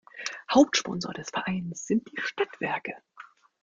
[0.51, 2.95] Hauptsponsor des Vereins sind die Stadtwerke.